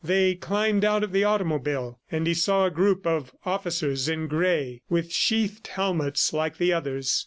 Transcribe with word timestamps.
They 0.03 0.33
climbed 0.33 0.83
out 0.83 1.03
of 1.03 1.11
the 1.11 1.23
automobile, 1.25 1.99
and 2.09 2.25
he 2.25 2.33
saw 2.33 2.65
a 2.65 2.71
group 2.71 3.05
of 3.05 3.33
officers 3.45 4.09
in 4.09 4.25
gray, 4.25 4.81
with 4.89 5.13
sheathed 5.13 5.67
helmets 5.67 6.33
like 6.33 6.57
the 6.57 6.73
others. 6.73 7.19